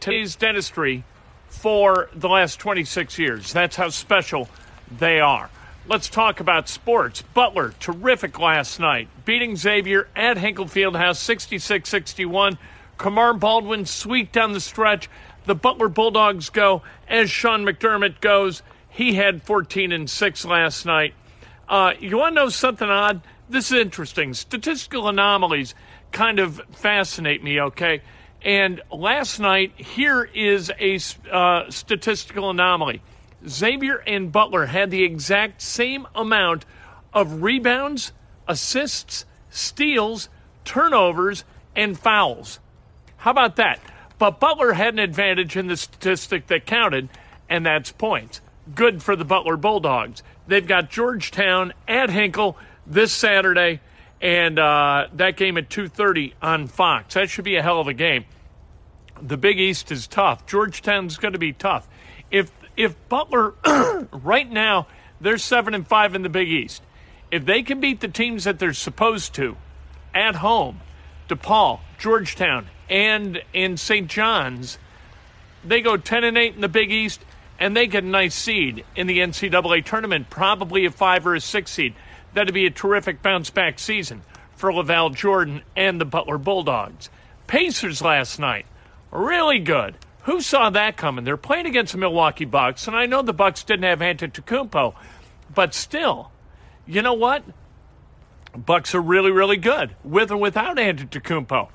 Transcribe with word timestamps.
today's 0.00 0.34
dentistry 0.34 1.04
for 1.46 2.08
the 2.14 2.28
last 2.28 2.58
26 2.58 3.18
years. 3.18 3.52
That's 3.52 3.76
how 3.76 3.90
special 3.90 4.48
they 4.90 5.20
are. 5.20 5.50
Let's 5.86 6.08
talk 6.08 6.40
about 6.40 6.68
sports. 6.68 7.22
Butler, 7.22 7.74
terrific 7.80 8.38
last 8.38 8.80
night, 8.80 9.08
beating 9.24 9.56
Xavier 9.56 10.08
at 10.16 10.38
Hinkle 10.38 10.64
Fieldhouse 10.66 11.16
66 11.16 11.88
61. 11.88 12.58
Kamar 12.96 13.34
Baldwin, 13.34 13.84
sweet 13.86 14.32
down 14.32 14.52
the 14.52 14.60
stretch. 14.60 15.08
The 15.44 15.54
Butler 15.54 15.88
Bulldogs 15.88 16.50
go 16.50 16.82
as 17.08 17.30
Sean 17.30 17.64
McDermott 17.64 18.20
goes. 18.20 18.62
He 18.88 19.14
had 19.14 19.42
14 19.42 19.92
and 19.92 20.08
6 20.08 20.44
last 20.44 20.86
night. 20.86 21.14
Uh, 21.68 21.92
you 21.98 22.18
want 22.18 22.34
to 22.34 22.42
know 22.42 22.48
something 22.48 22.88
odd? 22.88 23.22
This 23.48 23.70
is 23.70 23.78
interesting. 23.78 24.34
Statistical 24.34 25.08
anomalies 25.08 25.74
kind 26.12 26.38
of 26.38 26.60
fascinate 26.72 27.42
me, 27.42 27.60
okay? 27.60 28.02
And 28.42 28.80
last 28.90 29.38
night, 29.38 29.72
here 29.76 30.24
is 30.24 30.72
a 30.80 30.98
uh, 31.30 31.70
statistical 31.70 32.50
anomaly. 32.50 33.02
Xavier 33.46 33.96
and 34.06 34.32
Butler 34.32 34.66
had 34.66 34.90
the 34.90 35.04
exact 35.04 35.60
same 35.62 36.06
amount 36.14 36.64
of 37.12 37.42
rebounds, 37.42 38.12
assists, 38.48 39.24
steals, 39.50 40.28
turnovers, 40.64 41.44
and 41.76 41.98
fouls. 41.98 42.60
How 43.18 43.30
about 43.30 43.56
that? 43.56 43.80
But 44.18 44.40
Butler 44.40 44.74
had 44.74 44.94
an 44.94 45.00
advantage 45.00 45.56
in 45.56 45.66
the 45.66 45.76
statistic 45.76 46.46
that 46.48 46.66
counted, 46.66 47.08
and 47.48 47.64
that's 47.64 47.92
points. 47.92 48.40
Good 48.74 49.02
for 49.02 49.16
the 49.16 49.24
Butler 49.24 49.56
Bulldogs. 49.56 50.22
They've 50.46 50.66
got 50.66 50.90
Georgetown 50.90 51.72
at 51.88 52.10
Hinkle 52.10 52.56
this 52.86 53.12
Saturday 53.12 53.80
and 54.20 54.58
uh, 54.58 55.08
that 55.14 55.36
game 55.36 55.56
at 55.56 55.68
2.30 55.68 56.34
on 56.42 56.66
fox. 56.66 57.14
That 57.14 57.30
should 57.30 57.44
be 57.44 57.56
a 57.56 57.62
hell 57.62 57.80
of 57.80 57.88
a 57.88 57.94
game. 57.94 58.24
The 59.20 59.36
big 59.36 59.58
east 59.58 59.90
is 59.90 60.06
tough. 60.06 60.46
Georgetown's 60.46 61.16
going 61.16 61.32
to 61.32 61.38
be 61.38 61.52
tough. 61.52 61.88
If 62.30 62.52
if 62.76 62.96
butler 63.08 63.54
right 64.12 64.50
now 64.50 64.86
they're 65.20 65.38
7 65.38 65.74
and 65.74 65.86
5 65.86 66.14
in 66.14 66.22
the 66.22 66.28
big 66.28 66.48
east. 66.48 66.82
If 67.30 67.44
they 67.44 67.62
can 67.62 67.80
beat 67.80 68.00
the 68.00 68.08
teams 68.08 68.44
that 68.44 68.58
they're 68.58 68.72
supposed 68.72 69.34
to 69.34 69.56
at 70.14 70.36
home 70.36 70.80
depaul 71.28 71.78
georgetown 71.98 72.66
and 72.88 73.40
in 73.52 73.76
st 73.76 74.10
john's 74.10 74.78
they 75.64 75.80
go 75.80 75.96
10 75.96 76.24
and 76.24 76.36
8 76.36 76.56
in 76.56 76.60
the 76.60 76.68
big 76.68 76.90
east 76.90 77.24
and 77.60 77.76
they 77.76 77.86
get 77.86 78.02
a 78.02 78.06
nice 78.06 78.34
seed 78.34 78.84
in 78.96 79.06
the 79.06 79.18
ncaa 79.18 79.84
tournament 79.84 80.28
probably 80.28 80.86
a 80.86 80.90
5 80.90 81.26
or 81.28 81.34
a 81.36 81.40
6 81.40 81.70
seed 81.70 81.94
That'd 82.34 82.54
be 82.54 82.66
a 82.66 82.70
terrific 82.70 83.22
bounce 83.22 83.50
back 83.50 83.78
season 83.78 84.22
for 84.54 84.70
LaVall 84.70 85.14
Jordan 85.14 85.62
and 85.74 86.00
the 86.00 86.04
Butler 86.04 86.38
Bulldogs. 86.38 87.08
Pacers 87.46 88.02
last 88.02 88.38
night, 88.38 88.66
really 89.10 89.58
good. 89.58 89.96
Who 90.24 90.40
saw 90.40 90.70
that 90.70 90.96
coming? 90.96 91.24
They're 91.24 91.36
playing 91.36 91.66
against 91.66 91.92
the 91.92 91.98
Milwaukee 91.98 92.44
Bucks, 92.44 92.86
and 92.86 92.94
I 92.94 93.06
know 93.06 93.22
the 93.22 93.32
Bucks 93.32 93.64
didn't 93.64 93.84
have 93.84 94.00
Antetokounmpo, 94.00 94.94
but 95.54 95.74
still, 95.74 96.30
you 96.86 97.02
know 97.02 97.14
what? 97.14 97.42
Bucks 98.54 98.94
are 98.94 99.00
really, 99.00 99.30
really 99.30 99.56
good 99.56 99.96
with 100.04 100.30
or 100.30 100.36
without 100.36 100.76
Antetokounmpo. 100.76 101.68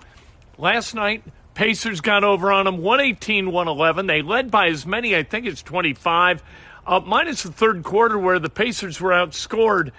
Last 0.57 0.93
night, 0.93 1.23
Pacers 1.55 2.01
got 2.01 2.23
over 2.23 2.51
on 2.51 2.65
them 2.65 2.77
118 2.77 3.51
111. 3.51 4.07
They 4.07 4.21
led 4.21 4.51
by 4.51 4.67
as 4.67 4.85
many, 4.85 5.15
I 5.15 5.23
think 5.23 5.45
it's 5.45 5.63
25, 5.63 6.43
uh, 6.85 6.99
minus 7.05 7.43
the 7.43 7.51
third 7.51 7.83
quarter 7.83 8.19
where 8.19 8.39
the 8.39 8.49
Pacers 8.49 9.01
were 9.01 9.11
outscored 9.11 9.91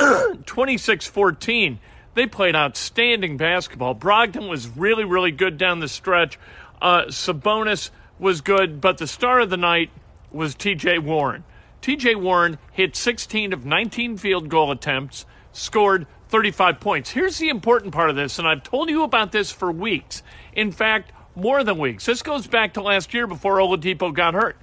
26 0.46 1.06
14. 1.06 1.78
They 2.14 2.26
played 2.26 2.56
outstanding 2.56 3.36
basketball. 3.36 3.94
Brogdon 3.94 4.48
was 4.48 4.68
really, 4.68 5.04
really 5.04 5.30
good 5.30 5.58
down 5.58 5.80
the 5.80 5.88
stretch. 5.88 6.38
Uh, 6.82 7.04
Sabonis 7.04 7.90
was 8.18 8.40
good, 8.40 8.80
but 8.80 8.98
the 8.98 9.06
star 9.06 9.40
of 9.40 9.50
the 9.50 9.56
night 9.56 9.90
was 10.32 10.54
TJ 10.54 11.00
Warren. 11.00 11.44
TJ 11.82 12.20
Warren 12.20 12.58
hit 12.72 12.96
16 12.96 13.52
of 13.52 13.64
19 13.64 14.16
field 14.16 14.48
goal 14.48 14.70
attempts, 14.70 15.24
scored 15.52 16.06
35 16.28 16.80
points. 16.80 17.10
Here's 17.10 17.38
the 17.38 17.48
important 17.48 17.92
part 17.94 18.10
of 18.10 18.16
this, 18.16 18.38
and 18.38 18.46
I've 18.46 18.62
told 18.62 18.90
you 18.90 19.02
about 19.02 19.32
this 19.32 19.50
for 19.50 19.72
weeks. 19.72 20.22
In 20.52 20.72
fact, 20.72 21.12
more 21.34 21.64
than 21.64 21.78
weeks. 21.78 22.06
This 22.06 22.22
goes 22.22 22.46
back 22.46 22.74
to 22.74 22.82
last 22.82 23.14
year 23.14 23.26
before 23.26 23.56
Oladipo 23.56 24.12
got 24.12 24.34
hurt. 24.34 24.56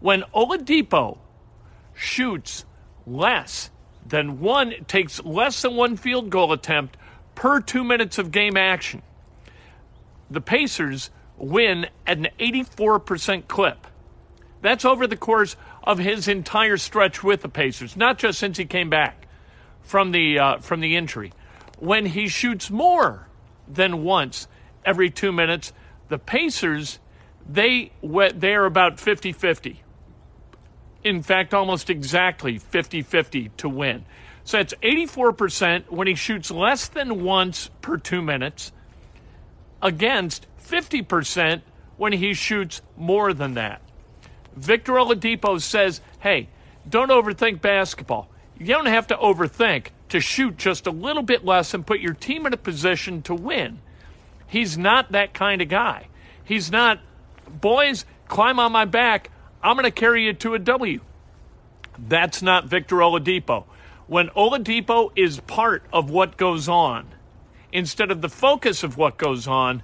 When 0.00 0.24
Oladipo 0.34 1.18
shoots 1.94 2.64
less 3.06 3.70
then 4.08 4.40
one 4.40 4.74
takes 4.86 5.22
less 5.24 5.62
than 5.62 5.76
one 5.76 5.96
field 5.96 6.30
goal 6.30 6.52
attempt 6.52 6.96
per 7.34 7.60
two 7.60 7.84
minutes 7.84 8.18
of 8.18 8.30
game 8.30 8.56
action. 8.56 9.02
The 10.30 10.40
Pacers 10.40 11.10
win 11.36 11.86
at 12.06 12.18
an 12.18 12.28
84% 12.38 13.48
clip. 13.48 13.86
That's 14.62 14.84
over 14.84 15.06
the 15.06 15.16
course 15.16 15.56
of 15.84 15.98
his 15.98 16.26
entire 16.28 16.76
stretch 16.76 17.22
with 17.22 17.42
the 17.42 17.48
Pacers, 17.48 17.96
not 17.96 18.18
just 18.18 18.38
since 18.38 18.58
he 18.58 18.64
came 18.64 18.90
back 18.90 19.26
from 19.82 20.10
the 20.10 20.38
uh, 20.38 20.58
from 20.58 20.80
the 20.80 20.96
injury. 20.96 21.32
When 21.78 22.06
he 22.06 22.26
shoots 22.26 22.70
more 22.70 23.28
than 23.68 24.02
once 24.02 24.48
every 24.84 25.10
two 25.10 25.30
minutes, 25.30 25.72
the 26.08 26.18
Pacers 26.18 26.98
they 27.48 27.92
they 28.02 28.54
are 28.54 28.64
about 28.64 28.96
50-50 28.96 29.76
in 31.06 31.22
fact, 31.22 31.54
almost 31.54 31.88
exactly 31.88 32.58
50 32.58 33.02
50 33.02 33.50
to 33.58 33.68
win. 33.68 34.04
So 34.42 34.58
it's 34.58 34.74
84% 34.82 35.88
when 35.88 36.08
he 36.08 36.16
shoots 36.16 36.50
less 36.50 36.88
than 36.88 37.22
once 37.22 37.70
per 37.80 37.96
two 37.96 38.20
minutes, 38.20 38.72
against 39.80 40.48
50% 40.60 41.62
when 41.96 42.12
he 42.12 42.34
shoots 42.34 42.82
more 42.96 43.32
than 43.32 43.54
that. 43.54 43.82
Victor 44.56 44.94
Oladipo 44.94 45.60
says, 45.60 46.00
hey, 46.20 46.48
don't 46.88 47.10
overthink 47.10 47.60
basketball. 47.60 48.28
You 48.58 48.66
don't 48.66 48.86
have 48.86 49.06
to 49.08 49.16
overthink 49.16 49.88
to 50.08 50.18
shoot 50.18 50.56
just 50.56 50.88
a 50.88 50.90
little 50.90 51.22
bit 51.22 51.44
less 51.44 51.72
and 51.72 51.86
put 51.86 52.00
your 52.00 52.14
team 52.14 52.46
in 52.46 52.52
a 52.52 52.56
position 52.56 53.22
to 53.22 53.34
win. 53.34 53.80
He's 54.48 54.76
not 54.76 55.12
that 55.12 55.34
kind 55.34 55.62
of 55.62 55.68
guy. 55.68 56.08
He's 56.42 56.70
not, 56.70 56.98
boys, 57.48 58.04
climb 58.26 58.58
on 58.58 58.72
my 58.72 58.86
back. 58.86 59.30
I'm 59.66 59.74
going 59.74 59.82
to 59.82 59.90
carry 59.90 60.24
you 60.24 60.32
to 60.32 60.54
a 60.54 60.60
W. 60.60 61.00
That's 61.98 62.40
not 62.40 62.66
Victor 62.66 62.98
Oladipo. 62.98 63.64
When 64.06 64.28
Oladipo 64.28 65.10
is 65.16 65.40
part 65.40 65.82
of 65.92 66.08
what 66.08 66.36
goes 66.36 66.68
on, 66.68 67.08
instead 67.72 68.12
of 68.12 68.20
the 68.20 68.28
focus 68.28 68.84
of 68.84 68.96
what 68.96 69.18
goes 69.18 69.48
on, 69.48 69.82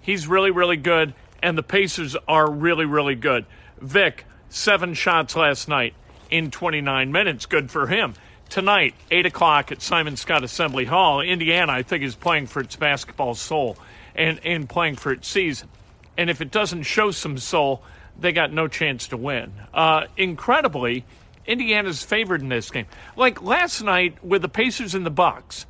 he's 0.00 0.28
really, 0.28 0.52
really 0.52 0.76
good, 0.76 1.12
and 1.42 1.58
the 1.58 1.62
Pacers 1.64 2.14
are 2.28 2.48
really, 2.48 2.84
really 2.84 3.16
good. 3.16 3.46
Vic, 3.80 4.26
seven 4.48 4.94
shots 4.94 5.34
last 5.34 5.66
night 5.66 5.94
in 6.30 6.52
29 6.52 7.10
minutes. 7.10 7.46
Good 7.46 7.72
for 7.72 7.88
him. 7.88 8.14
Tonight, 8.48 8.94
8 9.10 9.26
o'clock 9.26 9.72
at 9.72 9.82
Simon 9.82 10.14
Skjodt 10.14 10.44
Assembly 10.44 10.84
Hall, 10.84 11.20
Indiana, 11.20 11.72
I 11.72 11.82
think, 11.82 12.04
is 12.04 12.14
playing 12.14 12.46
for 12.46 12.60
its 12.60 12.76
basketball 12.76 13.34
soul 13.34 13.76
and, 14.14 14.38
and 14.44 14.68
playing 14.68 14.94
for 14.94 15.10
its 15.10 15.26
season. 15.26 15.68
And 16.16 16.30
if 16.30 16.40
it 16.40 16.52
doesn't 16.52 16.84
show 16.84 17.10
some 17.10 17.38
soul, 17.38 17.82
they 18.18 18.32
got 18.32 18.52
no 18.52 18.68
chance 18.68 19.08
to 19.08 19.16
win. 19.16 19.52
Uh, 19.72 20.06
incredibly, 20.16 21.04
Indiana's 21.46 22.02
favored 22.02 22.40
in 22.40 22.48
this 22.48 22.70
game. 22.70 22.86
Like 23.16 23.42
last 23.42 23.82
night 23.82 24.24
with 24.24 24.42
the 24.42 24.48
Pacers 24.48 24.94
and 24.94 25.04
the 25.04 25.10
Bucks, 25.10 25.66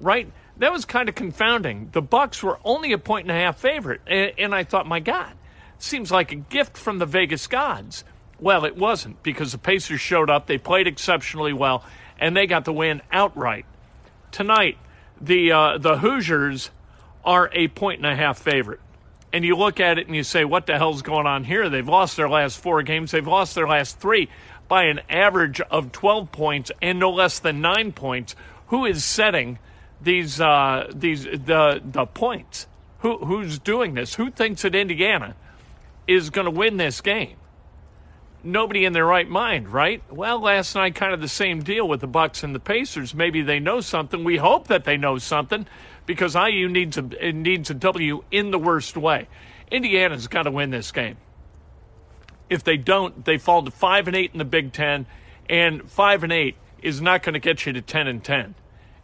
right? 0.00 0.30
That 0.58 0.72
was 0.72 0.84
kind 0.84 1.08
of 1.08 1.14
confounding. 1.14 1.90
The 1.92 2.02
Bucks 2.02 2.42
were 2.42 2.58
only 2.64 2.92
a 2.92 2.98
point 2.98 3.28
and 3.28 3.36
a 3.36 3.40
half 3.40 3.58
favorite, 3.58 4.00
and, 4.06 4.32
and 4.38 4.54
I 4.54 4.64
thought, 4.64 4.86
my 4.86 5.00
God, 5.00 5.32
seems 5.78 6.12
like 6.12 6.30
a 6.32 6.36
gift 6.36 6.76
from 6.76 6.98
the 6.98 7.06
Vegas 7.06 7.46
gods. 7.46 8.04
Well, 8.38 8.64
it 8.64 8.76
wasn't 8.76 9.22
because 9.22 9.52
the 9.52 9.58
Pacers 9.58 10.00
showed 10.00 10.30
up. 10.30 10.46
They 10.46 10.58
played 10.58 10.86
exceptionally 10.86 11.52
well, 11.52 11.84
and 12.18 12.36
they 12.36 12.46
got 12.46 12.64
the 12.64 12.72
win 12.72 13.02
outright. 13.10 13.66
Tonight, 14.30 14.78
the 15.20 15.52
uh, 15.52 15.78
the 15.78 15.98
Hoosiers 15.98 16.70
are 17.24 17.48
a 17.52 17.68
point 17.68 17.98
and 17.98 18.06
a 18.06 18.16
half 18.16 18.38
favorite 18.38 18.80
and 19.34 19.44
you 19.44 19.56
look 19.56 19.80
at 19.80 19.98
it 19.98 20.06
and 20.06 20.14
you 20.14 20.22
say, 20.22 20.44
what 20.44 20.66
the 20.66 20.78
hell's 20.78 21.02
going 21.02 21.26
on 21.26 21.42
here? 21.42 21.68
They've 21.68 21.88
lost 21.88 22.16
their 22.16 22.28
last 22.28 22.56
four 22.56 22.84
games. 22.84 23.10
They've 23.10 23.26
lost 23.26 23.56
their 23.56 23.66
last 23.66 23.98
three 23.98 24.28
by 24.68 24.84
an 24.84 25.00
average 25.10 25.60
of 25.60 25.90
12 25.90 26.30
points 26.30 26.70
and 26.80 27.00
no 27.00 27.10
less 27.10 27.40
than 27.40 27.60
nine 27.60 27.90
points. 27.90 28.36
Who 28.68 28.84
is 28.84 29.04
setting 29.04 29.58
these 30.00 30.40
uh, 30.40 30.88
these 30.94 31.24
the 31.24 31.82
the 31.84 32.06
points? 32.06 32.68
Who 33.00 33.18
who's 33.18 33.58
doing 33.58 33.94
this? 33.94 34.14
Who 34.14 34.30
thinks 34.30 34.62
that 34.62 34.76
Indiana 34.76 35.34
is 36.06 36.30
going 36.30 36.44
to 36.44 36.50
win 36.50 36.76
this 36.76 37.00
game. 37.00 37.36
Nobody 38.44 38.84
in 38.84 38.92
their 38.92 39.06
right 39.06 39.28
mind, 39.28 39.70
right? 39.70 40.00
Well, 40.12 40.38
last 40.38 40.76
night 40.76 40.94
kind 40.94 41.12
of 41.12 41.20
the 41.20 41.28
same 41.28 41.62
deal 41.62 41.88
with 41.88 42.00
the 42.00 42.06
Bucks 42.06 42.44
and 42.44 42.54
the 42.54 42.60
Pacers. 42.60 43.14
Maybe 43.14 43.42
they 43.42 43.58
know 43.58 43.80
something. 43.80 44.22
We 44.22 44.36
hope 44.36 44.68
that 44.68 44.84
they 44.84 44.96
know 44.96 45.18
something 45.18 45.66
because 46.06 46.34
IU 46.34 46.68
needs 46.68 46.96
a 46.96 47.32
needs 47.32 47.70
a 47.70 47.74
W 47.74 48.24
in 48.30 48.50
the 48.50 48.58
worst 48.58 48.96
way. 48.96 49.28
Indiana's 49.70 50.28
got 50.28 50.44
to 50.44 50.50
win 50.50 50.70
this 50.70 50.92
game. 50.92 51.16
If 52.50 52.62
they 52.62 52.76
don't, 52.76 53.24
they 53.24 53.38
fall 53.38 53.62
to 53.62 53.70
five 53.70 54.06
and 54.06 54.16
eight 54.16 54.30
in 54.32 54.38
the 54.38 54.44
Big 54.44 54.72
Ten, 54.72 55.06
and 55.48 55.90
five 55.90 56.22
and 56.22 56.32
eight 56.32 56.56
is 56.82 57.00
not 57.00 57.22
going 57.22 57.32
to 57.32 57.40
get 57.40 57.64
you 57.66 57.72
to 57.72 57.80
ten 57.80 58.06
and 58.06 58.22
ten. 58.22 58.54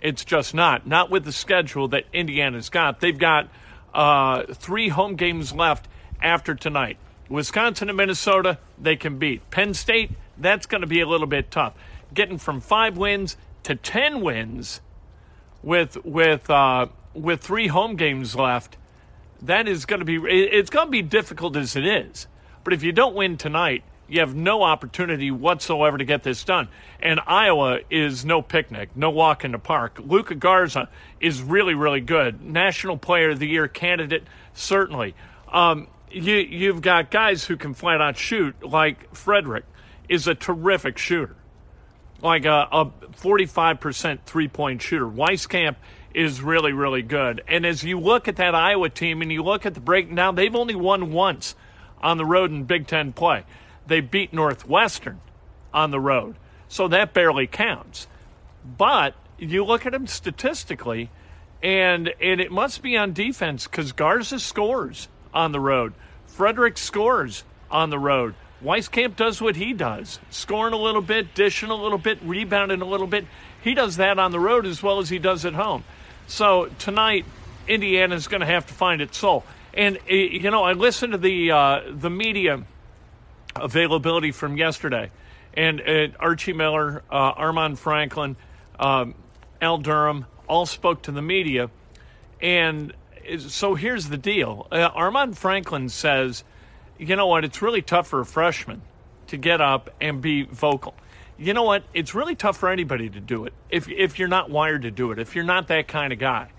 It's 0.00 0.24
just 0.24 0.54
not. 0.54 0.86
Not 0.86 1.10
with 1.10 1.24
the 1.24 1.32
schedule 1.32 1.88
that 1.88 2.04
Indiana's 2.12 2.68
got. 2.68 3.00
They've 3.00 3.18
got 3.18 3.48
uh, 3.92 4.44
three 4.54 4.88
home 4.88 5.16
games 5.16 5.52
left 5.52 5.88
after 6.22 6.54
tonight. 6.54 6.96
Wisconsin 7.28 7.88
and 7.88 7.96
Minnesota, 7.96 8.58
they 8.78 8.96
can 8.96 9.18
beat. 9.18 9.50
Penn 9.50 9.74
State, 9.74 10.10
that's 10.36 10.66
going 10.66 10.80
to 10.80 10.86
be 10.86 11.00
a 11.00 11.06
little 11.06 11.26
bit 11.26 11.50
tough. 11.50 11.74
Getting 12.12 12.38
from 12.38 12.60
five 12.60 12.96
wins 12.96 13.36
to 13.62 13.74
ten 13.74 14.20
wins 14.20 14.80
with 15.62 16.02
with 16.04 16.48
uh, 16.50 16.86
with 17.14 17.40
three 17.40 17.68
home 17.68 17.96
games 17.96 18.34
left, 18.34 18.76
that 19.42 19.68
is 19.68 19.86
going 19.86 20.00
to 20.00 20.04
be 20.04 20.16
it's 20.16 20.70
going 20.70 20.86
to 20.86 20.90
be 20.90 21.02
difficult 21.02 21.56
as 21.56 21.76
it 21.76 21.84
is. 21.84 22.26
But 22.64 22.72
if 22.72 22.82
you 22.82 22.92
don't 22.92 23.14
win 23.14 23.36
tonight, 23.36 23.84
you 24.10 24.20
have 24.20 24.34
no 24.34 24.62
opportunity 24.62 25.30
whatsoever 25.30 25.96
to 25.96 26.04
get 26.04 26.24
this 26.24 26.44
done. 26.44 26.68
And 27.00 27.20
Iowa 27.26 27.80
is 27.90 28.24
no 28.24 28.42
picnic, 28.42 28.90
no 28.94 29.10
walk 29.10 29.44
in 29.44 29.52
the 29.52 29.58
park. 29.58 30.00
Luka 30.04 30.34
Garza 30.34 30.88
is 31.20 31.40
really, 31.40 31.74
really 31.74 32.00
good. 32.00 32.42
National 32.42 32.98
Player 32.98 33.30
of 33.30 33.38
the 33.38 33.46
Year 33.46 33.68
candidate, 33.68 34.24
certainly. 34.52 35.14
Um, 35.48 35.86
you, 36.10 36.34
you've 36.34 36.82
got 36.82 37.10
guys 37.10 37.44
who 37.44 37.56
can 37.56 37.72
flat 37.72 38.00
out 38.00 38.16
shoot, 38.16 38.62
like 38.64 39.12
Fredrick 39.14 39.62
is 40.08 40.26
a 40.26 40.34
terrific 40.34 40.98
shooter, 40.98 41.36
like 42.22 42.44
a, 42.44 42.68
a 42.70 42.86
45% 42.86 44.20
three 44.24 44.48
point 44.48 44.82
shooter. 44.82 45.06
Wieskamp 45.06 45.76
is 46.14 46.42
really, 46.42 46.72
really 46.72 47.02
good. 47.02 47.42
And 47.46 47.64
as 47.64 47.84
you 47.84 47.98
look 48.00 48.28
at 48.28 48.36
that 48.36 48.54
Iowa 48.54 48.88
team 48.88 49.22
and 49.22 49.32
you 49.32 49.42
look 49.42 49.64
at 49.64 49.74
the 49.74 49.80
breakdown, 49.80 50.34
they've 50.34 50.54
only 50.54 50.74
won 50.74 51.12
once 51.12 51.54
on 52.02 52.18
the 52.18 52.24
road 52.24 52.50
in 52.50 52.64
Big 52.64 52.86
Ten 52.86 53.12
play. 53.12 53.44
They 53.86 54.00
beat 54.00 54.32
Northwestern 54.32 55.20
on 55.72 55.90
the 55.90 56.00
road, 56.00 56.36
so 56.68 56.88
that 56.88 57.12
barely 57.12 57.46
counts. 57.46 58.06
But 58.64 59.14
you 59.38 59.64
look 59.64 59.86
at 59.86 59.92
them 59.92 60.06
statistically, 60.06 61.10
and 61.62 62.12
and 62.20 62.40
it 62.40 62.50
must 62.50 62.82
be 62.82 62.96
on 62.96 63.12
defense 63.12 63.66
because 63.66 63.92
Garza 63.92 64.38
scores 64.38 65.08
on 65.32 65.52
the 65.52 65.60
road, 65.60 65.94
Fredrick 66.28 66.78
scores 66.78 67.44
on 67.70 67.90
the 67.90 67.98
road. 67.98 68.34
Wieskamp 68.62 69.16
does 69.16 69.40
what 69.40 69.56
he 69.56 69.72
does, 69.72 70.18
scoring 70.30 70.74
a 70.74 70.78
little 70.78 71.00
bit, 71.00 71.34
dishing 71.34 71.70
a 71.70 71.74
little 71.74 71.98
bit, 71.98 72.18
rebounding 72.22 72.82
a 72.82 72.84
little 72.84 73.06
bit. 73.06 73.26
He 73.62 73.74
does 73.74 73.96
that 73.96 74.18
on 74.18 74.32
the 74.32 74.40
road 74.40 74.66
as 74.66 74.82
well 74.82 74.98
as 74.98 75.08
he 75.08 75.18
does 75.18 75.44
at 75.44 75.54
home. 75.54 75.84
So 76.26 76.70
tonight, 76.78 77.24
Indiana 77.66 78.14
is 78.14 78.28
going 78.28 78.40
to 78.40 78.46
have 78.46 78.66
to 78.66 78.74
find 78.74 79.00
its 79.00 79.16
soul. 79.16 79.44
And 79.72 79.98
eh, 80.08 80.14
you 80.14 80.50
know, 80.50 80.64
I 80.64 80.72
listened 80.72 81.12
to 81.12 81.18
the 81.18 81.50
uh, 81.50 81.80
the 81.90 82.10
media 82.10 82.64
availability 83.56 84.32
from 84.32 84.56
yesterday, 84.56 85.10
and 85.54 85.80
uh, 85.80 86.08
Archie 86.18 86.52
Miller, 86.52 87.02
uh, 87.10 87.34
Armaan 87.34 87.78
Franklin, 87.78 88.36
um, 88.78 89.14
Al 89.60 89.78
Durham 89.78 90.26
all 90.48 90.66
spoke 90.66 91.02
to 91.02 91.12
the 91.12 91.22
media, 91.22 91.70
and 92.40 92.92
so 93.38 93.74
here's 93.74 94.08
the 94.08 94.16
deal: 94.16 94.66
uh, 94.72 94.90
Armaan 94.90 95.36
Franklin 95.36 95.88
says, 95.88 96.42
"You 97.00 97.16
know 97.16 97.26
what? 97.26 97.44
It's 97.44 97.62
really 97.62 97.82
tough 97.82 98.08
for 98.08 98.20
a 98.20 98.26
freshman 98.26 98.82
to 99.28 99.36
get 99.36 99.60
up 99.60 99.90
and 100.00 100.20
be 100.20 100.42
vocal." 100.42 100.94
You 101.38 101.54
know 101.54 101.62
what? 101.62 101.84
It's 101.94 102.14
really 102.14 102.34
tough 102.34 102.58
for 102.58 102.68
anybody 102.68 103.08
to 103.08 103.20
do 103.20 103.44
it 103.46 103.54
if 103.70 103.88
if 103.88 104.18
you're 104.18 104.28
not 104.28 104.50
wired 104.50 104.82
to 104.82 104.90
do 104.90 105.10
it. 105.10 105.18
If 105.18 105.34
you're 105.34 105.44
not 105.44 105.68
that 105.68 105.88
kind 105.88 106.12
of 106.12 106.18
guy 106.18 106.50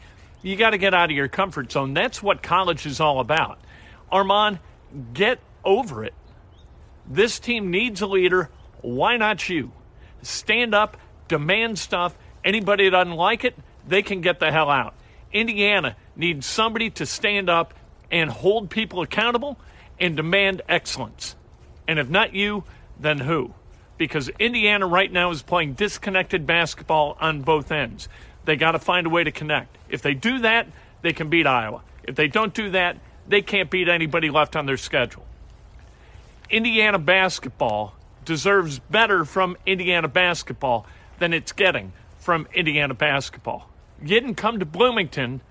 you 0.42 0.56
got 0.56 0.72
to 0.72 0.78
get 0.78 0.94
out 0.94 1.10
of 1.10 1.16
your 1.16 1.28
comfort 1.28 1.72
zone. 1.72 1.94
That's 1.94 2.22
what 2.22 2.42
college 2.42 2.86
is 2.86 3.00
all 3.00 3.20
about. 3.20 3.60
Armaan, 4.12 4.60
get 5.14 5.40
over 5.64 6.04
it. 6.04 6.14
This 7.08 7.40
team 7.40 7.72
needs 7.72 8.02
a 8.02 8.08
leader. 8.08 8.50
Why 8.82 9.18
not 9.18 9.48
you? 9.50 9.72
Stand 10.22 10.74
up, 10.74 10.98
demand 11.28 11.80
stuff. 11.80 12.18
Anybody 12.44 12.86
that 12.86 12.92
doesn't 12.92 13.16
like 13.16 13.44
it, 13.44 13.56
they 13.88 14.02
can 14.02 14.22
get 14.22 14.40
the 14.40 14.52
hell 14.52 14.70
out. 14.70 14.96
Indiana 15.32 15.96
needs 16.16 16.46
somebody 16.46 16.90
to 16.90 17.06
stand 17.06 17.50
up 17.50 17.74
and 18.10 18.30
hold 18.30 18.70
people 18.70 19.02
accountable 19.02 19.58
and 20.02 20.18
demand 20.18 20.64
excellence. 20.68 21.36
And 21.88 22.00
if 22.00 22.10
not 22.10 22.34
you, 22.34 22.66
then 23.00 23.20
who? 23.20 23.54
Because 23.98 24.30
Indiana 24.40 24.88
right 24.88 25.12
now 25.12 25.30
is 25.30 25.44
playing 25.44 25.74
disconnected 25.74 26.48
basketball 26.48 27.16
on 27.22 27.44
both 27.44 27.72
ends. 27.72 28.10
They 28.46 28.56
got 28.56 28.72
to 28.72 28.80
find 28.80 29.06
a 29.06 29.10
way 29.10 29.24
to 29.24 29.32
connect. 29.32 29.78
If 29.90 30.02
they 30.02 30.16
do 30.16 30.40
that, 30.40 30.68
they 31.04 31.14
can 31.14 31.30
beat 31.30 31.46
Iowa. 31.46 31.84
If 32.04 32.16
they 32.16 32.28
don't 32.28 32.54
do 32.54 32.72
that, 32.72 32.98
they 33.28 33.42
can't 33.42 33.70
beat 33.70 33.88
anybody 33.88 34.32
left 34.32 34.56
on 34.56 34.66
their 34.66 34.78
schedule. 34.78 35.26
Indiana 36.50 36.98
basketball 36.98 37.94
deserves 38.26 38.80
better 38.80 39.24
from 39.24 39.56
Indiana 39.66 40.08
basketball 40.08 40.86
than 41.20 41.34
it's 41.34 41.52
getting 41.52 41.94
from 42.20 42.48
Indiana 42.54 42.94
basketball. 42.94 43.70
You 44.02 44.08
didn't 44.08 44.36
come 44.36 44.60
to 44.60 44.66
Bloomington 44.66 45.42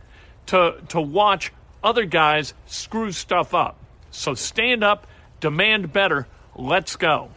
to, 0.46 0.74
to 0.88 1.00
watch 1.00 1.52
other 1.82 2.04
guys 2.04 2.52
screw 2.66 3.12
stuff 3.12 3.54
up. 3.54 3.79
So 4.10 4.34
stand 4.34 4.82
up, 4.84 5.06
demand 5.40 5.92
better, 5.92 6.26
let's 6.56 6.96
go. 6.96 7.30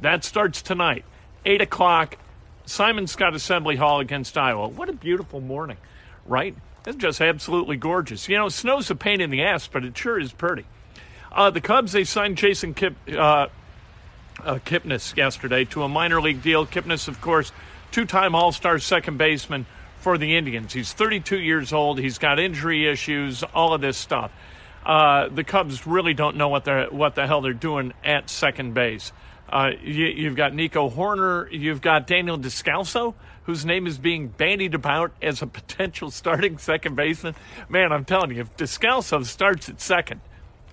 That 0.00 0.24
starts 0.24 0.62
tonight, 0.62 1.04
8 1.44 1.60
o'clock 1.60 2.16
Simon 2.64 3.06
Skjodt 3.06 3.34
Assembly 3.34 3.76
Hall 3.76 4.00
against 4.00 4.38
Iowa. 4.38 4.68
What 4.68 4.88
a 4.88 4.92
beautiful 4.92 5.40
morning, 5.40 5.76
right? 6.24 6.54
It's 6.86 6.96
just 6.96 7.20
absolutely 7.20 7.76
gorgeous. 7.76 8.28
You 8.28 8.38
know, 8.38 8.48
snow's 8.48 8.90
a 8.90 8.94
pain 8.94 9.20
in 9.20 9.30
the 9.30 9.42
ass, 9.42 9.66
but 9.66 9.84
it 9.84 9.96
sure 9.96 10.18
is 10.18 10.32
pretty. 10.32 10.64
Uh, 11.32 11.50
the 11.50 11.60
Cubs, 11.60 11.92
they 11.92 12.04
signed 12.04 12.36
Jason 12.36 12.74
Kip, 12.74 12.94
uh, 13.08 13.48
uh, 14.42 14.54
Kipnis 14.64 15.16
yesterday 15.16 15.64
to 15.66 15.82
a 15.82 15.88
minor 15.88 16.20
league 16.20 16.42
deal. 16.42 16.66
Kipnis, 16.66 17.08
of 17.08 17.20
course, 17.20 17.52
two 17.90 18.04
time 18.04 18.34
All 18.34 18.52
Star 18.52 18.78
second 18.78 19.18
baseman 19.18 19.66
for 19.98 20.16
the 20.16 20.36
Indians. 20.36 20.72
He's 20.72 20.92
32 20.92 21.38
years 21.38 21.72
old. 21.72 21.98
He's 21.98 22.18
got 22.18 22.38
injury 22.38 22.88
issues, 22.88 23.42
all 23.42 23.74
of 23.74 23.80
this 23.80 23.96
stuff. 23.96 24.32
Uh, 24.84 25.28
the 25.28 25.44
Cubs 25.44 25.86
really 25.86 26.14
don't 26.14 26.36
know 26.36 26.48
what, 26.48 26.64
the 26.64 26.88
what 26.90 27.14
the 27.14 27.26
hell 27.26 27.40
they're 27.40 27.52
doing 27.52 27.92
at 28.04 28.30
second 28.30 28.74
base. 28.74 29.12
Uh, 29.48 29.72
you, 29.82 30.26
have 30.26 30.36
got 30.36 30.54
Nico 30.54 30.88
Hoerner, 30.88 31.48
You've 31.50 31.80
got 31.80 32.06
Daniel 32.06 32.38
Descalso, 32.38 33.14
whose 33.44 33.64
name 33.64 33.86
is 33.86 33.98
being 33.98 34.28
bandied 34.28 34.74
about 34.74 35.12
as 35.20 35.42
a 35.42 35.46
potential 35.46 36.10
starting 36.10 36.56
second 36.58 36.94
baseman. 36.94 37.34
Man, 37.68 37.92
I'm 37.92 38.04
telling 38.04 38.30
you, 38.30 38.42
if 38.42 38.56
Descalso 38.56 39.24
starts 39.24 39.68
at 39.68 39.80
second 39.80 40.20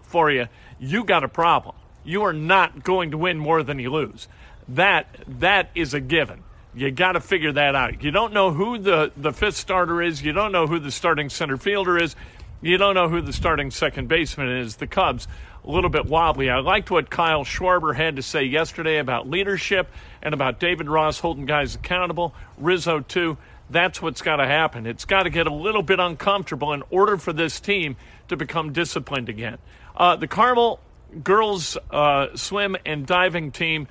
for 0.04 0.30
you, 0.30 0.48
you 0.80 1.04
got 1.04 1.24
a 1.24 1.28
problem. 1.28 1.76
You 2.04 2.24
are 2.24 2.34
not 2.34 2.84
going 2.84 3.12
to 3.12 3.18
win 3.18 3.40
more 3.40 3.64
than 3.64 3.80
you 3.80 3.90
lose. 3.90 4.28
That 4.70 5.08
that 5.40 5.72
is 5.76 5.94
a 5.94 6.00
given. 6.00 6.44
You 6.76 6.92
got 6.92 7.14
to 7.14 7.20
figure 7.20 7.52
that 7.54 7.74
out. 7.74 8.04
You 8.04 8.12
don't 8.12 8.34
know 8.34 8.52
who 8.52 8.78
the, 8.78 9.12
the 9.18 9.34
fifth 9.34 9.56
starter 9.56 10.00
is. 10.00 10.22
You 10.22 10.32
don't 10.32 10.52
know 10.52 10.68
who 10.68 10.78
the 10.78 10.92
starting 10.92 11.30
center 11.30 11.58
fielder 11.58 11.98
is. 11.98 12.16
You 12.60 12.78
don't 12.80 12.96
know 12.96 13.08
who 13.08 13.22
the 13.22 13.34
starting 13.34 13.70
second 13.70 14.08
baseman 14.08 14.50
is. 14.50 14.78
The 14.78 14.88
Cubs 14.88 15.28
a 15.64 15.70
little 15.70 15.92
bit 15.92 16.08
wobbly. 16.08 16.50
I 16.50 16.60
liked 16.60 16.90
what 16.90 17.10
Kyle 17.10 17.44
Schwarber 17.44 17.96
had 17.96 18.16
to 18.16 18.24
say 18.24 18.44
yesterday 18.46 18.98
about 18.98 19.30
leadership 19.30 19.92
and 20.24 20.34
about 20.34 20.60
David 20.60 20.90
Ross 20.90 21.20
holding 21.20 21.46
guys 21.46 21.76
accountable. 21.76 22.34
Rizzo, 22.58 23.02
too. 23.02 23.38
That's 23.70 24.02
what's 24.02 24.24
got 24.24 24.38
to 24.38 24.48
happen. 24.48 24.88
It's 24.88 25.06
got 25.06 25.24
to 25.24 25.30
get 25.30 25.46
a 25.46 25.54
little 25.54 25.84
bit 25.84 26.00
uncomfortable 26.00 26.74
in 26.74 26.82
order 26.90 27.18
for 27.18 27.32
this 27.32 27.60
team 27.60 27.96
to 28.30 28.38
become 28.38 28.74
disciplined 28.74 29.30
again. 29.30 29.60
Uh, 29.96 30.16
the 30.16 30.28
Carmel 30.28 30.80
girls 31.24 31.78
uh, 31.92 32.36
swim 32.36 32.76
and 32.86 33.06
diving 33.06 33.52
team, 33.52 33.88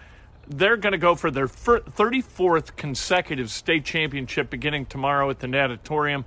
they're 0.48 0.76
going 0.76 0.92
to 0.92 0.98
go 0.98 1.14
for 1.14 1.30
their 1.30 1.46
34th 1.46 2.74
consecutive 2.74 3.50
state 3.50 3.84
championship 3.84 4.50
beginning 4.50 4.86
tomorrow 4.86 5.30
at 5.30 5.38
the 5.38 5.46
Natatorium. 5.46 6.24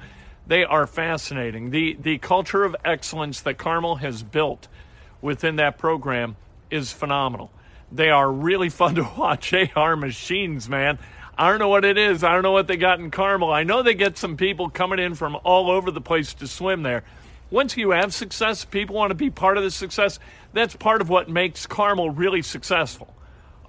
They 0.50 0.66
are 0.66 0.86
fascinating. 0.86 1.70
The, 1.70 1.96
the 2.00 2.18
culture 2.18 2.66
of 2.66 2.76
excellence 2.84 3.40
that 3.42 3.58
Carmel 3.58 3.96
has 3.96 4.22
built– 4.22 4.68
within 5.22 5.58
that 5.58 5.78
program 5.78 6.36
is 6.70 6.92
phenomenal. 6.92 7.52
They 7.92 8.10
are 8.10 8.32
really 8.32 8.70
fun 8.70 8.96
to 8.96 9.04
watch. 9.18 9.52
They 9.52 9.72
are 9.76 9.96
machines, 9.96 10.70
man. 10.70 11.00
I 11.38 11.50
don't 11.50 11.60
know 11.60 11.70
what 11.70 11.86
it 11.86 11.98
is. 11.98 12.24
I 12.24 12.34
don't 12.34 12.44
know 12.44 12.52
what 12.52 12.68
they 12.68 12.76
got 12.76 13.00
in 13.00 13.12
Carmel. 13.12 13.52
I 13.52 13.64
know 13.64 13.82
they 13.82 13.94
get 13.94 14.18
some 14.18 14.36
people 14.36 14.70
coming 14.70 15.00
in 15.00 15.16
from 15.16 15.38
all 15.44 15.72
over 15.72 15.90
the 15.90 16.02
place 16.02 16.34
to 16.36 16.48
swim 16.48 16.84
there. 16.84 17.04
Once 17.50 17.78
you 17.78 17.92
have 17.92 18.14
success, 18.14 18.66
people 18.66 18.96
want 18.96 19.10
to 19.10 19.16
be 19.16 19.30
part 19.30 19.58
of 19.58 19.64
the 19.64 19.72
success. 19.72 20.20
That's 20.54 20.76
part 20.76 21.02
of 21.02 21.10
what 21.10 21.30
makes 21.30 21.66
Carmel 21.66 22.10
really 22.10 22.42
successful. 22.42 23.14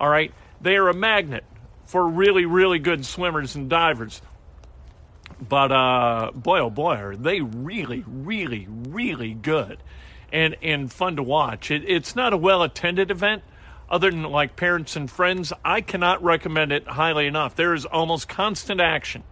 All 0.00 0.08
right? 0.08 0.34
They 0.60 0.76
are 0.76 0.88
a 0.88 0.94
magnet 0.94 1.44
for 1.86 2.06
really, 2.06 2.44
really 2.44 2.80
good 2.80 3.06
swimmers 3.06 3.54
and 3.54 3.70
divers. 3.70 4.20
But 5.40 5.72
uh, 5.72 6.30
boy, 6.34 6.60
oh 6.60 6.70
boy, 6.70 6.96
are 6.96 7.16
they 7.16 7.40
really, 7.40 8.04
really, 8.06 8.66
really 8.68 9.34
good 9.34 9.78
and, 10.32 10.56
and 10.62 10.92
fun 10.92 11.16
to 11.16 11.22
watch. 11.22 11.70
It, 11.70 11.84
it's 11.88 12.14
not 12.14 12.32
a 12.32 12.36
well 12.36 12.62
attended 12.62 13.10
event, 13.10 13.42
other 13.88 14.10
than 14.10 14.22
like 14.22 14.56
parents 14.56 14.96
and 14.96 15.10
friends. 15.10 15.52
I 15.64 15.80
cannot 15.80 16.22
recommend 16.22 16.72
it 16.72 16.86
highly 16.86 17.26
enough. 17.26 17.56
There 17.56 17.74
is 17.74 17.84
almost 17.84 18.28
constant 18.28 18.80
action 18.80 19.24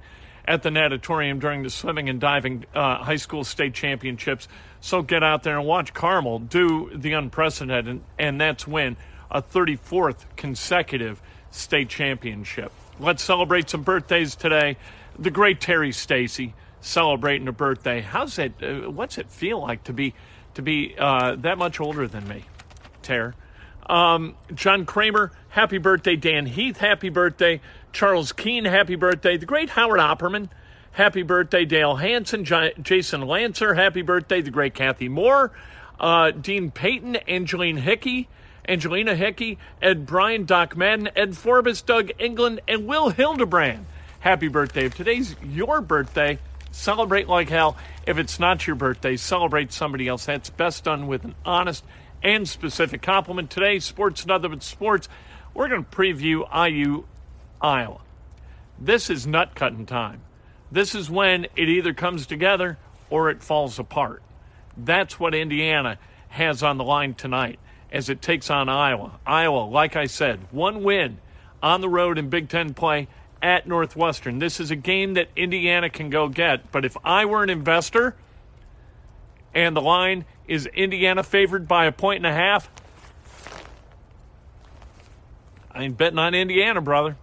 at 0.46 0.62
the 0.62 0.70
natatorium 0.70 1.38
during 1.38 1.62
the 1.62 1.70
swimming 1.70 2.08
and 2.08 2.20
diving 2.20 2.64
uh, 2.74 2.96
high 2.96 3.16
school 3.16 3.44
state 3.44 3.74
championships. 3.74 4.48
So 4.80 5.02
get 5.02 5.22
out 5.22 5.42
there 5.42 5.58
and 5.58 5.66
watch 5.66 5.92
Carmel 5.92 6.38
do 6.38 6.90
the 6.94 7.12
unprecedented, 7.12 7.86
and, 7.86 8.02
and 8.18 8.40
that's 8.40 8.66
win 8.66 8.96
a 9.30 9.42
34th 9.42 10.24
consecutive 10.36 11.20
state 11.50 11.88
championship. 11.88 12.72
Let's 12.98 13.22
celebrate 13.22 13.68
some 13.70 13.82
birthdays 13.82 14.34
today. 14.34 14.76
The 15.18 15.30
great 15.30 15.60
Terry 15.60 15.92
Stacy 15.92 16.54
celebrating 16.80 17.48
a 17.48 17.52
birthday. 17.52 18.00
How's 18.00 18.38
it? 18.38 18.52
Uh, 18.62 18.90
what's 18.90 19.18
it 19.18 19.30
feel 19.30 19.60
like 19.60 19.84
to 19.84 19.92
be 19.92 20.14
to 20.54 20.62
be 20.62 20.94
uh, 20.98 21.34
that 21.36 21.58
much 21.58 21.80
older 21.80 22.06
than 22.06 22.28
me, 22.28 22.44
Ter? 23.02 23.34
Um, 23.88 24.36
John 24.54 24.84
Kramer, 24.86 25.32
happy 25.50 25.78
birthday. 25.78 26.14
Dan 26.14 26.46
Heath, 26.46 26.78
happy 26.78 27.08
birthday. 27.08 27.60
Charles 27.92 28.32
Keene, 28.32 28.66
happy 28.66 28.94
birthday. 28.94 29.36
The 29.36 29.46
great 29.46 29.70
Howard 29.70 29.98
Opperman, 29.98 30.50
happy 30.92 31.22
birthday. 31.22 31.64
Dale 31.64 31.96
Hanson, 31.96 32.44
J- 32.44 32.74
Jason 32.80 33.22
Lancer, 33.22 33.74
happy 33.74 34.02
birthday. 34.02 34.40
The 34.40 34.50
great 34.50 34.74
Kathy 34.74 35.08
Moore, 35.08 35.52
uh, 35.98 36.30
Dean 36.30 36.70
Payton, 36.70 37.16
Angeline 37.16 37.78
Hickey, 37.78 38.28
Angelina 38.68 39.16
Hickey, 39.16 39.58
Ed 39.80 40.06
Bryan, 40.06 40.44
Doc 40.44 40.76
Madden, 40.76 41.08
Ed 41.16 41.36
Forbes, 41.36 41.80
Doug 41.80 42.10
England, 42.18 42.60
and 42.68 42.86
Will 42.86 43.08
Hildebrand. 43.08 43.86
Happy 44.20 44.48
birthday. 44.48 44.86
If 44.86 44.96
today's 44.96 45.36
your 45.44 45.80
birthday, 45.80 46.40
celebrate 46.72 47.28
like 47.28 47.48
hell. 47.48 47.76
If 48.04 48.18
it's 48.18 48.40
not 48.40 48.66
your 48.66 48.74
birthday, 48.74 49.16
celebrate 49.16 49.72
somebody 49.72 50.08
else. 50.08 50.26
That's 50.26 50.50
best 50.50 50.82
done 50.82 51.06
with 51.06 51.24
an 51.24 51.36
honest 51.44 51.84
and 52.20 52.48
specific 52.48 53.00
compliment. 53.00 53.48
Today, 53.48 53.78
Sports 53.78 54.26
Nothing 54.26 54.50
But 54.50 54.64
Sports, 54.64 55.08
we're 55.54 55.68
going 55.68 55.84
to 55.84 55.90
preview 55.90 56.42
IU 56.52 57.04
Iowa. 57.60 58.00
This 58.76 59.08
is 59.08 59.24
nut 59.24 59.54
cutting 59.54 59.86
time. 59.86 60.22
This 60.72 60.96
is 60.96 61.08
when 61.08 61.44
it 61.54 61.68
either 61.68 61.94
comes 61.94 62.26
together 62.26 62.76
or 63.10 63.30
it 63.30 63.40
falls 63.40 63.78
apart. 63.78 64.20
That's 64.76 65.20
what 65.20 65.32
Indiana 65.32 65.96
has 66.30 66.64
on 66.64 66.76
the 66.76 66.84
line 66.84 67.14
tonight 67.14 67.60
as 67.92 68.08
it 68.08 68.20
takes 68.20 68.50
on 68.50 68.68
Iowa. 68.68 69.20
Iowa, 69.24 69.60
like 69.60 69.94
I 69.94 70.06
said, 70.06 70.40
one 70.50 70.82
win 70.82 71.18
on 71.62 71.80
the 71.80 71.88
road 71.88 72.18
in 72.18 72.28
Big 72.28 72.48
Ten 72.48 72.74
play 72.74 73.06
at 73.42 73.66
Northwestern. 73.66 74.38
This 74.38 74.60
is 74.60 74.70
a 74.70 74.76
game 74.76 75.14
that 75.14 75.28
Indiana 75.36 75.90
can 75.90 76.10
go 76.10 76.28
get. 76.28 76.70
But 76.72 76.84
if 76.84 76.96
I 77.04 77.24
were 77.24 77.42
an 77.42 77.50
investor 77.50 78.14
and 79.54 79.76
the 79.76 79.80
line 79.80 80.24
is 80.46 80.66
Indiana 80.66 81.22
favored 81.22 81.68
by 81.68 81.86
a 81.86 81.92
point 81.92 82.18
and 82.18 82.26
a 82.26 82.32
half, 82.32 82.70
I 85.70 85.84
ain't 85.84 85.96
betting 85.96 86.18
on 86.18 86.34
Indiana, 86.34 86.80
brother. 86.80 87.16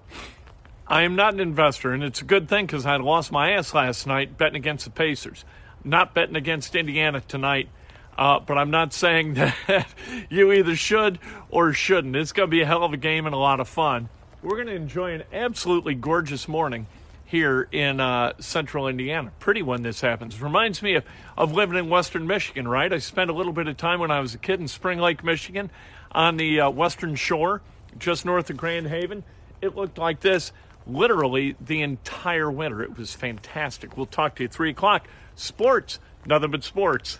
I 0.87 1.01
am 1.01 1.15
not 1.15 1.33
an 1.33 1.39
investor, 1.39 1.91
and 1.93 2.03
it's 2.03 2.21
a 2.21 2.25
good 2.25 2.47
thing 2.47 2.67
because 2.67 2.85
I 2.85 2.95
lost 2.97 3.31
my 3.31 3.51
ass 3.51 3.73
last 3.73 4.05
night 4.05 4.37
betting 4.37 4.55
against 4.55 4.85
the 4.85 4.91
Pacers. 4.91 5.43
Not 5.83 6.13
betting 6.13 6.35
against 6.35 6.75
Indiana 6.75 7.21
tonight. 7.21 7.69
Uh, 8.17 8.39
but 8.39 8.57
I'm 8.57 8.71
not 8.71 8.93
saying 8.93 9.33
that 9.33 9.87
you 10.29 10.51
either 10.51 10.75
should 10.75 11.19
or 11.49 11.73
shouldn't. 11.73 12.15
It's 12.15 12.31
going 12.31 12.47
to 12.47 12.51
be 12.51 12.61
a 12.61 12.65
hell 12.65 12.83
of 12.83 12.93
a 12.93 12.97
game 12.97 13.25
and 13.25 13.35
a 13.35 13.37
lot 13.37 13.59
of 13.59 13.67
fun. 13.67 14.09
We're 14.45 14.57
going 14.57 14.67
to 14.67 14.75
enjoy 14.75 15.15
an 15.15 15.23
absolutely 15.33 15.95
gorgeous 15.95 16.47
morning 16.47 16.85
here 17.25 17.67
in 17.71 17.99
uh, 17.99 18.33
central 18.37 18.87
Indiana. 18.87 19.31
Pretty 19.39 19.63
when 19.63 19.81
this 19.81 20.01
happens. 20.01 20.39
Reminds 20.39 20.83
me 20.83 20.93
of, 20.93 21.03
of 21.35 21.51
living 21.51 21.79
in 21.79 21.89
western 21.89 22.27
Michigan, 22.27 22.67
right? 22.67 22.93
I 22.93 22.99
spent 22.99 23.31
a 23.31 23.33
little 23.33 23.53
bit 23.53 23.67
of 23.67 23.75
time 23.75 23.99
when 23.99 24.11
I 24.11 24.19
was 24.19 24.35
a 24.35 24.37
kid 24.37 24.59
in 24.59 24.67
Spring 24.67 24.99
Lake, 24.99 25.23
Michigan, 25.23 25.71
on 26.11 26.37
the 26.37 26.59
uh, 26.59 26.69
western 26.69 27.15
shore, 27.15 27.63
just 27.97 28.23
north 28.23 28.51
of 28.51 28.57
Grand 28.57 28.85
Haven. 28.85 29.23
It 29.61 29.75
looked 29.75 29.97
like 29.97 30.19
this 30.19 30.51
literally 30.85 31.55
the 31.59 31.81
entire 31.81 32.51
winter. 32.51 32.83
It 32.83 32.99
was 32.99 33.15
fantastic. 33.15 33.97
We'll 33.97 34.05
talk 34.05 34.35
to 34.35 34.43
you 34.43 34.47
at 34.47 34.53
3 34.53 34.69
o'clock. 34.69 35.07
Sports, 35.33 35.97
nothing 36.23 36.51
but 36.51 36.63
sports. 36.63 37.19